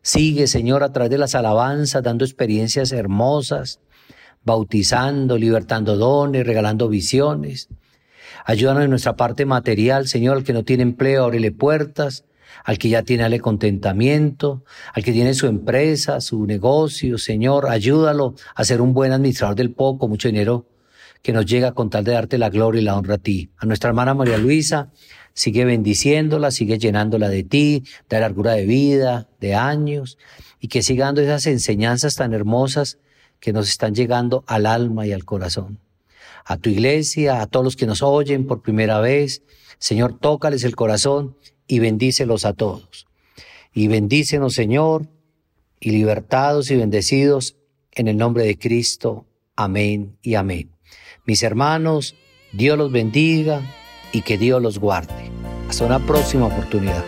Sigue, 0.00 0.46
Señor, 0.46 0.82
a 0.82 0.92
través 0.92 1.10
de 1.10 1.18
las 1.18 1.34
alabanzas, 1.34 2.02
dando 2.02 2.24
experiencias 2.24 2.92
hermosas, 2.92 3.80
bautizando, 4.44 5.36
libertando 5.36 5.96
dones, 5.96 6.46
regalando 6.46 6.88
visiones. 6.88 7.68
Ayúdanos 8.44 8.84
en 8.84 8.90
nuestra 8.90 9.16
parte 9.16 9.44
material, 9.44 10.08
Señor, 10.08 10.38
al 10.38 10.44
que 10.44 10.52
no 10.52 10.64
tiene 10.64 10.82
empleo, 10.82 11.24
ábrele 11.24 11.52
puertas 11.52 12.24
al 12.64 12.78
que 12.78 12.88
ya 12.88 13.02
tiene 13.02 13.24
ale 13.24 13.40
contentamiento, 13.40 14.62
al 14.92 15.02
que 15.02 15.12
tiene 15.12 15.34
su 15.34 15.46
empresa, 15.46 16.20
su 16.20 16.46
negocio, 16.46 17.18
Señor, 17.18 17.68
ayúdalo 17.68 18.34
a 18.54 18.64
ser 18.64 18.80
un 18.80 18.92
buen 18.92 19.12
administrador 19.12 19.56
del 19.56 19.72
poco, 19.72 20.06
mucho 20.06 20.28
dinero 20.28 20.66
que 21.22 21.32
nos 21.32 21.46
llega 21.46 21.72
con 21.72 21.88
tal 21.88 22.04
de 22.04 22.12
darte 22.12 22.36
la 22.36 22.50
gloria 22.50 22.80
y 22.80 22.84
la 22.84 22.96
honra 22.96 23.14
a 23.14 23.18
ti. 23.18 23.50
A 23.56 23.66
nuestra 23.66 23.88
hermana 23.88 24.14
María 24.14 24.38
Luisa, 24.38 24.90
sigue 25.34 25.64
bendiciéndola, 25.64 26.50
sigue 26.50 26.78
llenándola 26.78 27.28
de 27.28 27.44
ti, 27.44 27.84
de 28.08 28.20
largura 28.20 28.52
de 28.52 28.66
vida, 28.66 29.28
de 29.40 29.54
años, 29.54 30.18
y 30.60 30.68
que 30.68 30.82
siga 30.82 31.06
dando 31.06 31.20
esas 31.20 31.46
enseñanzas 31.46 32.16
tan 32.16 32.34
hermosas 32.34 32.98
que 33.40 33.52
nos 33.52 33.68
están 33.68 33.94
llegando 33.94 34.44
al 34.46 34.66
alma 34.66 35.06
y 35.06 35.12
al 35.12 35.24
corazón. 35.24 35.78
A 36.44 36.56
tu 36.56 36.70
iglesia, 36.70 37.40
a 37.40 37.46
todos 37.46 37.64
los 37.64 37.76
que 37.76 37.86
nos 37.86 38.02
oyen 38.02 38.46
por 38.46 38.62
primera 38.62 39.00
vez, 39.00 39.42
Señor, 39.78 40.18
tócales 40.18 40.64
el 40.64 40.76
corazón 40.76 41.36
y 41.66 41.78
bendícelos 41.78 42.44
a 42.44 42.52
todos. 42.52 43.06
Y 43.72 43.88
bendícenos, 43.88 44.54
Señor, 44.54 45.08
y 45.80 45.90
libertados 45.90 46.70
y 46.70 46.76
bendecidos 46.76 47.56
en 47.92 48.08
el 48.08 48.16
nombre 48.16 48.44
de 48.44 48.58
Cristo. 48.58 49.26
Amén 49.56 50.16
y 50.22 50.34
amén. 50.34 50.70
Mis 51.24 51.44
hermanos, 51.44 52.16
Dios 52.52 52.76
los 52.76 52.90
bendiga 52.90 53.60
y 54.12 54.22
que 54.22 54.38
Dios 54.38 54.60
los 54.60 54.80
guarde. 54.80 55.30
Hasta 55.68 55.84
una 55.84 56.00
próxima 56.00 56.46
oportunidad. 56.46 57.04